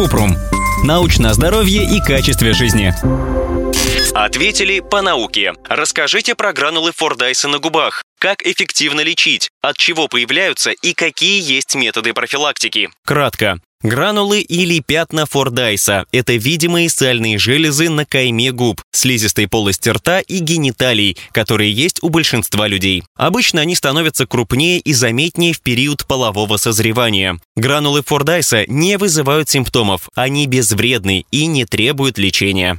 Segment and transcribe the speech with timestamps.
[0.00, 0.34] Купрум.
[0.82, 2.94] Научное здоровье и качестве жизни.
[4.14, 5.52] Ответили по науке.
[5.68, 8.02] Расскажите про гранулы Фордайса на губах.
[8.20, 9.48] Как эффективно лечить?
[9.62, 12.90] От чего появляются и какие есть методы профилактики?
[13.02, 13.60] Кратко.
[13.82, 20.40] Гранулы или пятна Фордайса– это видимые сальные железы на кайме губ, слизистой полости рта и
[20.40, 23.02] гениталий, которые есть у большинства людей.
[23.16, 27.40] Обычно они становятся крупнее и заметнее в период полового созревания.
[27.56, 32.78] Гранулы Фордайса не вызывают симптомов, они безвредны и не требуют лечения.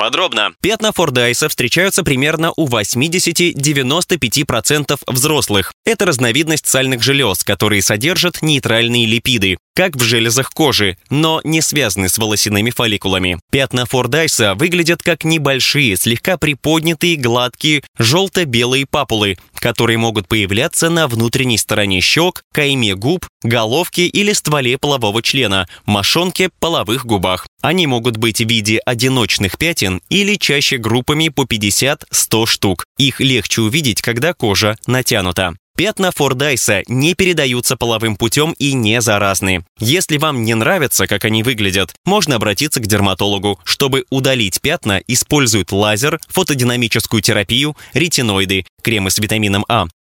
[0.00, 0.54] Подробно.
[0.62, 5.74] Пятна Фордайса встречаются примерно у 80-95% взрослых.
[5.84, 12.08] Это разновидность сальных желез, которые содержат нейтральные липиды, как в железах кожи, но не связаны
[12.08, 13.38] с волосяными фолликулами.
[13.50, 21.58] Пятна Фордайса выглядят как небольшие, слегка приподнятые, гладкие, желто-белые папулы, которые могут появляться на внутренней
[21.58, 27.46] стороне щек, кайме губ, головке или стволе полового члена, мошонке, половых губах.
[27.62, 32.84] Они могут быть в виде одиночных пятен или чаще группами по 50-100 штук.
[32.98, 35.54] Их легче увидеть, когда кожа натянута.
[35.76, 39.64] Пятна Фордайса не передаются половым путем и не заразны.
[39.78, 43.58] Если вам не нравится, как они выглядят, можно обратиться к дерматологу.
[43.64, 49.86] Чтобы удалить пятна, используют лазер, фотодинамическую терапию, ретиноиды, кремы с витамином А.